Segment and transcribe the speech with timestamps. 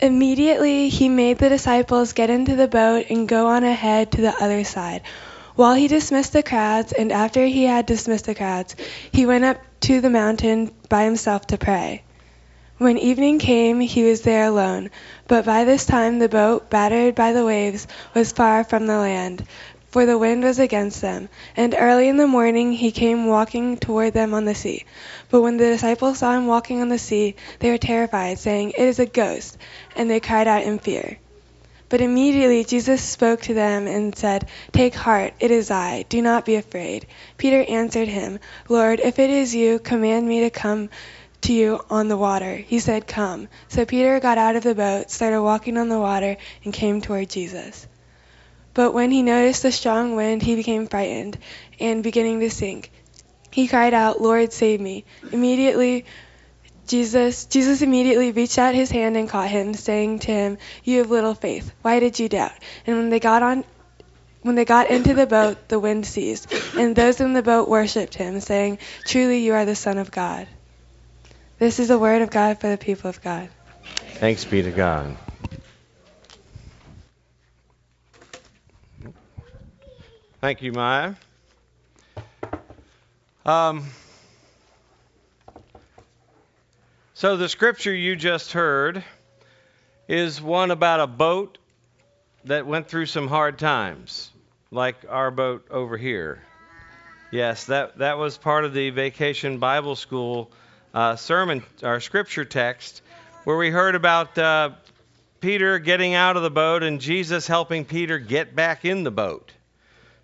[0.00, 4.34] Immediately he made the disciples get into the boat and go on ahead to the
[4.42, 5.02] other side,
[5.56, 8.76] while he dismissed the crowds, and after he had dismissed the crowds,
[9.10, 12.02] he went up to the mountain by himself to pray.
[12.76, 14.90] When evening came, he was there alone,
[15.26, 19.44] but by this time the boat, battered by the waves, was far from the land,
[19.90, 21.28] for the wind was against them.
[21.56, 24.84] And early in the morning he came walking toward them on the sea.
[25.30, 28.88] But when the disciples saw him walking on the sea, they were terrified, saying, It
[28.88, 29.56] is a ghost,
[29.96, 31.18] and they cried out in fear.
[31.88, 36.44] But immediately Jesus spoke to them and said, Take heart, it is I, do not
[36.44, 37.06] be afraid.
[37.38, 40.90] Peter answered him, Lord, if it is you, command me to come
[41.42, 42.56] to you on the water.
[42.56, 43.48] He said, Come.
[43.68, 47.30] So Peter got out of the boat, started walking on the water, and came toward
[47.30, 47.86] Jesus.
[48.78, 51.36] But when he noticed the strong wind, he became frightened,
[51.80, 52.92] and beginning to sink,
[53.50, 55.04] he cried out, Lord, save me.
[55.32, 56.04] Immediately,
[56.86, 61.10] Jesus, Jesus immediately reached out his hand and caught him, saying to him, You have
[61.10, 61.72] little faith.
[61.82, 62.52] Why did you doubt?
[62.86, 63.64] And when they got on,
[64.42, 68.14] when they got into the boat, the wind ceased, and those in the boat worshipped
[68.14, 70.46] him, saying, Truly you are the Son of God.
[71.58, 73.48] This is the word of God for the people of God.
[74.20, 75.16] Thanks be to God.
[80.40, 81.14] Thank you, Maya.
[83.44, 83.86] Um,
[87.14, 89.02] so, the scripture you just heard
[90.06, 91.58] is one about a boat
[92.44, 94.30] that went through some hard times,
[94.70, 96.40] like our boat over here.
[97.32, 100.52] Yes, that, that was part of the Vacation Bible School
[100.94, 103.02] uh, sermon, our scripture text,
[103.42, 104.70] where we heard about uh,
[105.40, 109.50] Peter getting out of the boat and Jesus helping Peter get back in the boat.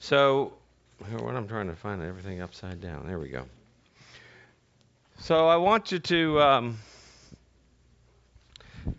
[0.00, 0.52] So,
[0.98, 3.06] what I'm trying to find everything upside down.
[3.06, 3.44] There we go.
[5.20, 6.78] So I want you to um,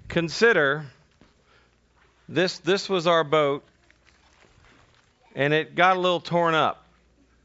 [0.07, 0.85] consider
[2.27, 2.59] this.
[2.59, 3.63] This was our boat,
[5.35, 6.83] and it got a little torn up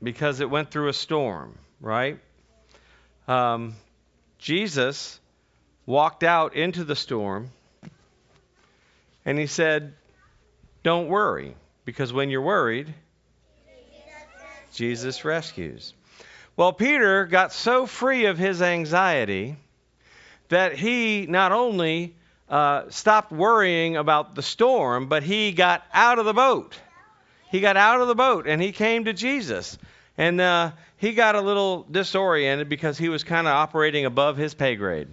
[0.03, 2.19] because it went through a storm, right?
[3.29, 3.75] Um,
[4.39, 5.19] Jesus
[5.87, 7.51] walked out into the storm
[9.25, 9.95] and he said,
[10.83, 12.93] Don't worry, because when you're worried,
[14.75, 15.95] Jesus rescues.
[16.57, 19.57] Well, Peter got so free of his anxiety
[20.49, 22.15] that he not only
[22.49, 26.79] uh, stopped worrying about the storm, but he got out of the boat.
[27.51, 29.79] He got out of the boat and he came to Jesus.
[30.17, 34.55] And uh, he got a little disoriented because he was kind of operating above his
[34.55, 35.09] pay grade.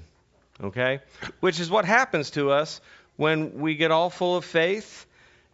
[0.64, 1.00] Okay?
[1.40, 2.82] Which is what happens to us
[3.16, 5.06] when we get all full of faith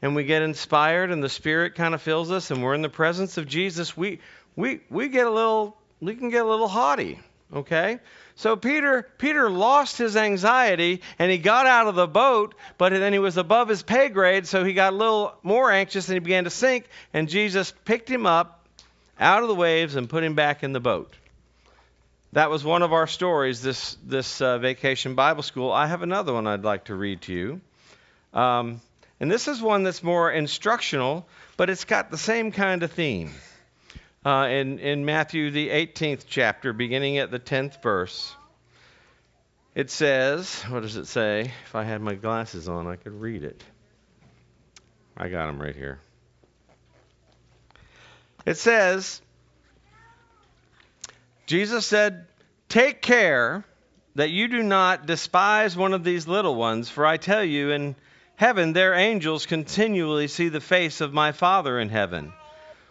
[0.02, 2.90] and we get inspired and the Spirit kind of fills us and we're in the
[2.90, 3.98] presence of Jesus.
[3.98, 4.20] We,
[4.56, 7.20] we, we get a little, we can get a little haughty.
[7.54, 8.00] Okay?
[8.36, 13.12] So Peter Peter lost his anxiety and he got out of the boat, but then
[13.12, 16.20] he was above his pay grade, so he got a little more anxious and he
[16.20, 18.68] began to sink, and Jesus picked him up
[19.20, 21.12] out of the waves and put him back in the boat.
[22.34, 25.72] That was one of our stories this, this uh, vacation Bible school.
[25.72, 27.62] I have another one I'd like to read to you.
[28.34, 28.82] Um,
[29.20, 33.32] and this is one that's more instructional, but it's got the same kind of theme.
[34.26, 38.36] Uh, in, in Matthew, the 18th chapter, beginning at the 10th verse,
[39.74, 41.52] it says, what does it say?
[41.66, 43.64] If I had my glasses on, I could read it.
[45.16, 46.00] I got them right here.
[48.46, 49.22] It says,
[51.48, 52.28] Jesus said,
[52.70, 53.66] Take care
[54.16, 57.96] that you do not despise one of these little ones, for I tell you, in
[58.38, 62.32] heaven their angels continually see the face of my Father in heaven.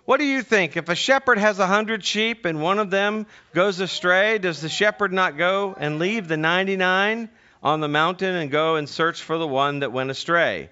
[0.04, 0.76] What do you think?
[0.76, 4.68] If a shepherd has a hundred sheep and one of them goes astray, does the
[4.68, 7.28] shepherd not go and leave the 99
[7.62, 10.68] on the mountain and go and search for the one that went astray?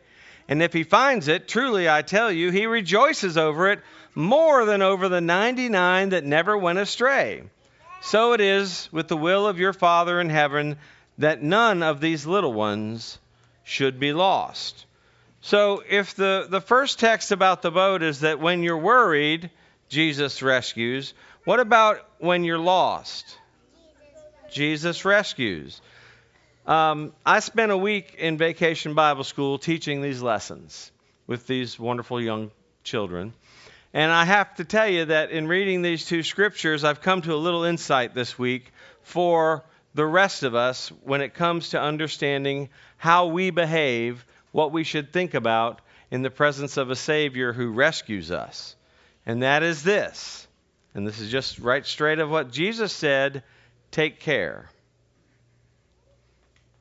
[0.48, 3.80] And if he finds it, truly I tell you, he rejoices over it
[4.14, 7.44] more than over the 99 that never went astray.
[8.02, 10.76] So it is with the will of your Father in heaven
[11.18, 13.18] that none of these little ones
[13.65, 14.87] should be lost.
[15.41, 19.51] So if the, the first text about the boat is that when you're worried,
[19.89, 21.13] Jesus rescues,
[21.45, 23.37] what about when you're lost?
[24.51, 25.81] Jesus rescues.
[26.66, 30.91] Um, I spent a week in vacation Bible school teaching these lessons
[31.27, 32.51] with these wonderful young
[32.84, 33.34] children.
[33.93, 37.34] And I have to tell you that in reading these two scriptures, I've come to
[37.34, 38.72] a little insight this week
[39.03, 39.63] for
[39.94, 45.12] the rest of us when it comes to understanding how we behave, what we should
[45.12, 45.80] think about
[46.10, 48.76] in the presence of a Savior who rescues us.
[49.24, 50.46] And that is this.
[50.94, 53.42] And this is just right straight of what Jesus said
[53.91, 54.68] take care.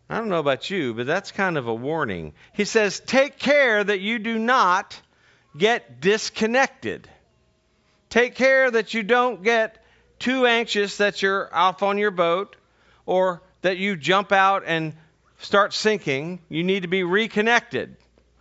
[0.10, 2.34] I don't know about you, but that's kind of a warning.
[2.54, 5.00] He says, Take care that you do not
[5.58, 7.08] get disconnected.
[8.10, 9.84] Take care that you don't get
[10.20, 12.56] too anxious that you're off on your boat
[13.06, 14.94] or that you jump out and
[15.40, 16.40] start sinking.
[16.50, 17.96] You need to be reconnected.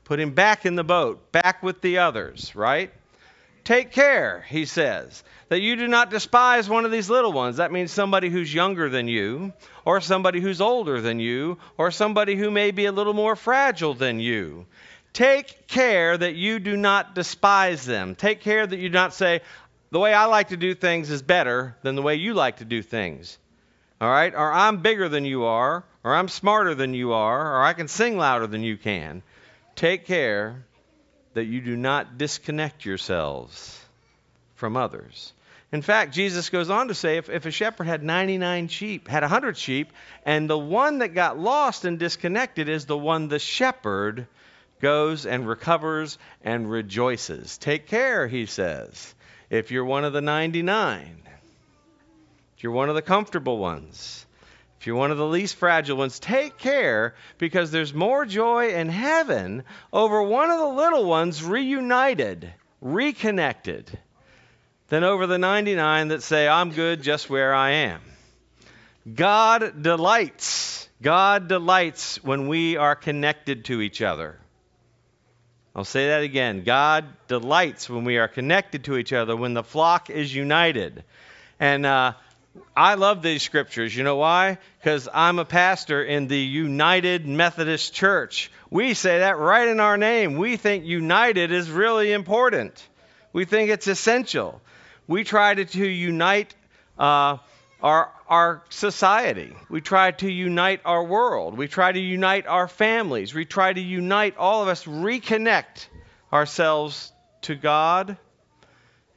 [0.04, 2.92] Put him back in the boat, back with the others, right?
[3.64, 7.58] Take care, he says, that you do not despise one of these little ones.
[7.58, 9.52] That means somebody who's younger than you,
[9.84, 13.94] or somebody who's older than you, or somebody who may be a little more fragile
[13.94, 14.66] than you.
[15.12, 18.16] Take care that you do not despise them.
[18.16, 19.42] Take care that you do not say,
[19.90, 22.64] the way I like to do things is better than the way you like to
[22.64, 23.38] do things.
[24.02, 24.34] All right?
[24.34, 27.86] Or I'm bigger than you are, or I'm smarter than you are, or I can
[27.86, 29.22] sing louder than you can.
[29.76, 30.64] Take care
[31.34, 33.80] that you do not disconnect yourselves
[34.56, 35.32] from others.
[35.70, 39.22] In fact, Jesus goes on to say if, if a shepherd had 99 sheep, had
[39.22, 39.92] 100 sheep,
[40.26, 44.26] and the one that got lost and disconnected is the one the shepherd
[44.80, 47.56] goes and recovers and rejoices.
[47.56, 49.14] Take care, he says,
[49.48, 51.22] if you're one of the 99,
[52.62, 54.24] if you're one of the comfortable ones.
[54.78, 58.88] If you're one of the least fragile ones, take care because there's more joy in
[58.88, 63.90] heaven over one of the little ones reunited, reconnected,
[64.90, 68.00] than over the 99 that say, I'm good just where I am.
[69.12, 70.88] God delights.
[71.02, 74.38] God delights when we are connected to each other.
[75.74, 76.62] I'll say that again.
[76.62, 81.02] God delights when we are connected to each other, when the flock is united.
[81.58, 82.12] And uh,
[82.76, 83.96] I love these scriptures.
[83.96, 84.58] You know why?
[84.78, 88.50] Because I'm a pastor in the United Methodist Church.
[88.70, 90.36] We say that right in our name.
[90.36, 92.86] We think united is really important,
[93.32, 94.60] we think it's essential.
[95.08, 96.54] We try to, to unite
[96.98, 97.38] uh,
[97.82, 103.34] our, our society, we try to unite our world, we try to unite our families,
[103.34, 105.88] we try to unite all of us, reconnect
[106.32, 107.12] ourselves
[107.42, 108.16] to God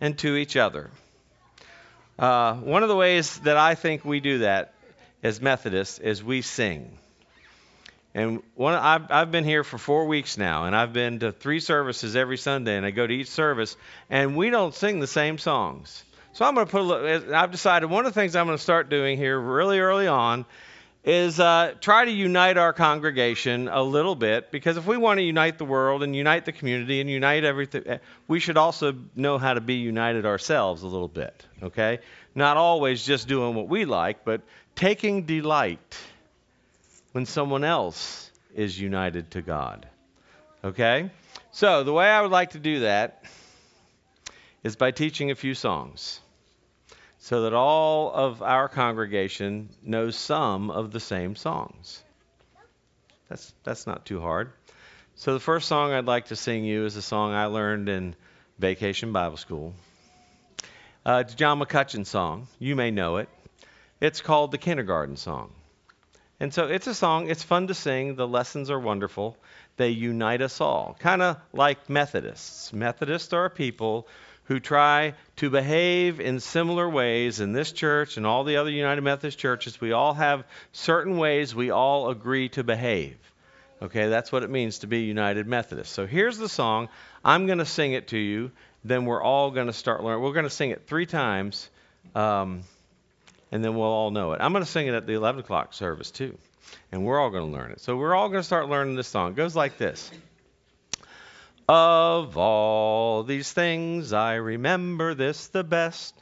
[0.01, 0.89] and to each other.
[2.17, 4.73] Uh, one of the ways that I think we do that
[5.21, 6.97] as Methodists is we sing.
[8.13, 11.59] And one, I've, I've been here for four weeks now, and I've been to three
[11.59, 13.75] services every Sunday, and I go to each service,
[14.09, 16.03] and we don't sing the same songs.
[16.31, 18.57] So I'm going to put a little, I've decided one of the things I'm going
[18.57, 20.45] to start doing here really early on
[21.05, 25.23] is uh, try to unite our congregation a little bit because if we want to
[25.23, 27.97] unite the world and unite the community and unite everything, eh,
[28.27, 31.99] we should also know how to be united ourselves a little bit, okay?
[32.33, 34.41] Not always just doing what we like, but
[34.75, 35.95] taking delight
[37.11, 39.87] when someone else is united to God,
[40.63, 41.11] okay?
[41.51, 43.23] So the way I would like to do that
[44.63, 46.19] is by teaching a few songs
[47.25, 52.04] so that all of our congregation knows some of the same songs.
[53.27, 54.51] That's, that's not too hard.
[55.16, 58.16] So, the first song I'd like to sing you is a song I learned in
[58.60, 59.74] Vacation Bible School.
[61.04, 62.48] Uh, it's John McCutcheon song.
[62.60, 63.27] You may know it.
[64.00, 65.50] It's called the Kindergarten Song.
[66.39, 68.13] And so it's a song, it's fun to sing.
[68.13, 69.36] The lessons are wonderful.
[69.77, 72.72] They unite us all, kind of like Methodists.
[72.72, 74.07] Methodists are people
[74.45, 79.01] who try to behave in similar ways in this church and all the other United
[79.01, 79.81] Methodist churches.
[79.81, 83.18] We all have certain ways we all agree to behave.
[83.81, 85.91] Okay, that's what it means to be United Methodist.
[85.91, 86.89] So here's the song.
[87.24, 88.51] I'm going to sing it to you.
[88.84, 90.24] Then we're all going to start learning.
[90.24, 91.69] We're going to sing it three times,
[92.13, 92.63] um,
[93.51, 94.41] and then we'll all know it.
[94.41, 96.38] I'm going to sing it at the 11 o'clock service too,
[96.91, 97.81] and we're all going to learn it.
[97.81, 99.31] So we're all going to start learning this song.
[99.31, 100.12] It goes like this.
[101.67, 106.13] Of all these things, I remember this the best.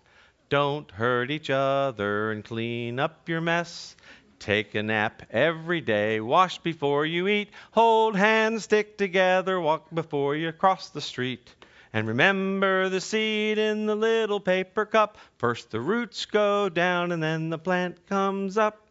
[0.47, 3.97] Don't hurt each other and clean up your mess.
[4.39, 10.35] Take a nap every day, wash before you eat, hold hands, stick together, walk before
[10.37, 11.53] you cross the street.
[11.91, 15.17] And remember the seed in the little paper cup.
[15.39, 18.87] First the roots go down and then the plant comes up.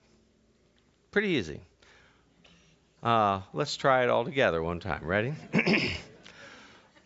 [1.13, 1.63] Pretty easy.
[3.03, 5.05] Uh, let's try it all together one time.
[5.05, 5.33] Ready?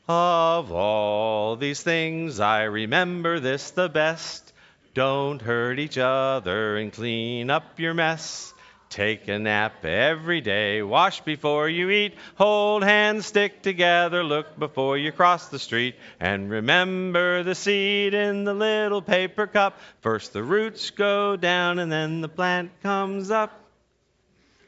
[0.09, 4.53] Of all these things, I remember this the best.
[4.95, 8.55] Don't hurt each other and clean up your mess.
[8.89, 14.97] Take a nap every day, wash before you eat, hold hands, stick together, look before
[14.97, 19.77] you cross the street, and remember the seed in the little paper cup.
[20.03, 23.66] First the roots go down and then the plant comes up.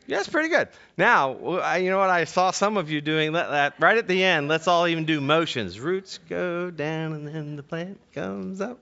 [0.08, 0.68] Yeah, that's pretty good.
[0.96, 2.08] Now, you know what?
[2.08, 4.48] I saw some of you doing that right at the end.
[4.48, 5.78] Let's all even do motions.
[5.78, 8.78] Roots go down and then the plant comes up.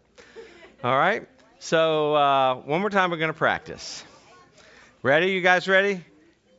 [0.85, 1.27] All right.
[1.59, 4.05] So uh, one more time, we're going to practice.
[5.03, 5.33] Ready?
[5.33, 6.05] You guys ready?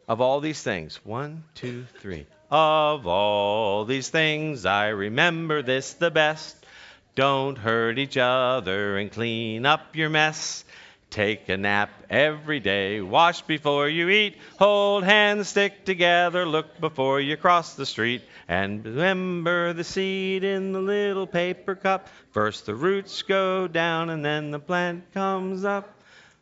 [0.05, 1.00] Of all these things.
[1.05, 2.25] One, two, three.
[2.51, 6.57] Of all these things, I remember this the best.
[7.15, 10.65] Don't hurt each other and clean up your mess.
[11.10, 13.02] Take a nap every day.
[13.02, 14.38] Wash before you eat.
[14.60, 16.46] Hold hands, stick together.
[16.46, 18.24] Look before you cross the street.
[18.48, 22.10] And remember the seed in the little paper cup.
[22.32, 25.98] First the roots go down and then the plant comes up.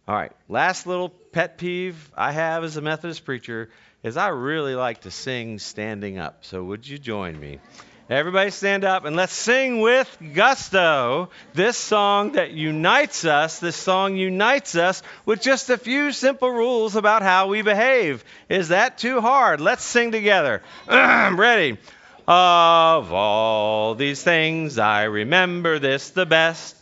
[0.08, 3.70] All right, last little pet peeve I have as a Methodist preacher
[4.04, 6.46] is I really like to sing standing up.
[6.46, 7.60] So would you join me?
[8.08, 13.58] Everybody stand up and let's sing with gusto this song that unites us.
[13.58, 18.24] This song unites us with just a few simple rules about how we behave.
[18.48, 19.60] Is that too hard?
[19.60, 20.62] Let's sing together.
[20.88, 21.80] Ready?
[22.28, 26.76] Of all these things, I remember this the best.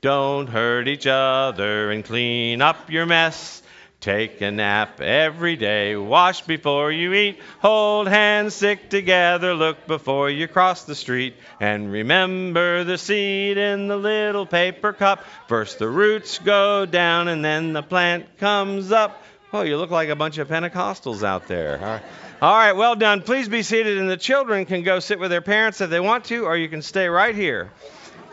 [0.00, 3.64] Don't hurt each other and clean up your mess.
[4.00, 5.96] Take a nap every day.
[5.96, 7.40] Wash before you eat.
[7.58, 9.54] Hold hands, stick together.
[9.54, 11.34] Look before you cross the street.
[11.58, 15.24] And remember the seed in the little paper cup.
[15.48, 19.20] First the roots go down and then the plant comes up.
[19.52, 22.00] Oh, you look like a bunch of Pentecostals out there.
[22.40, 22.74] All right.
[22.74, 23.22] Well done.
[23.22, 26.26] Please be seated, and the children can go sit with their parents if they want
[26.26, 27.72] to, or you can stay right here.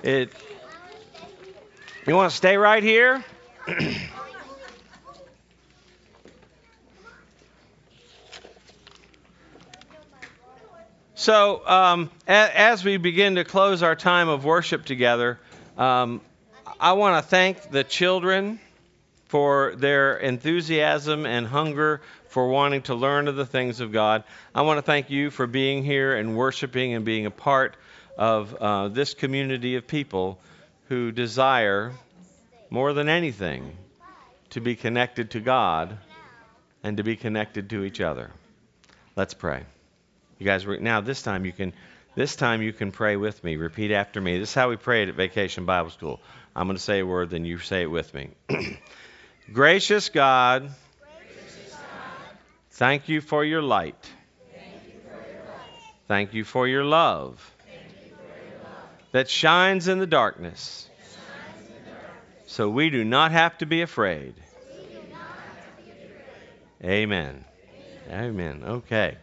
[0.04, 0.30] It,
[2.06, 3.24] you want to stay right here?
[11.26, 15.40] So, um, as we begin to close our time of worship together,
[15.76, 16.22] um,
[16.80, 18.60] I want to thank the children
[19.26, 24.24] for their enthusiasm and hunger for wanting to learn of the things of God.
[24.54, 27.76] I want to thank you for being here and worshiping and being a part
[28.20, 30.40] of uh, this community of people
[30.90, 31.92] who desire,
[32.70, 33.76] more than anything,
[34.52, 35.98] to be connected to God
[36.84, 38.30] and to be connected to each other.
[39.16, 39.64] Let's pray.
[40.38, 41.74] You guys, now this time you can,
[42.16, 43.56] this time you can pray with me.
[43.56, 44.40] Repeat after me.
[44.40, 46.20] This is how we prayed at Vacation Bible School.
[46.56, 48.30] I'm going to say a word, then you say it with me.
[49.54, 50.70] Gracious God,
[52.72, 54.10] thank you for your light.
[56.08, 57.52] Thank you for your love
[59.12, 60.90] that shines in the darkness.
[62.48, 64.36] So we do not have to be afraid.
[66.84, 67.46] Amen.
[68.12, 68.64] Amen.
[68.66, 69.18] Okay.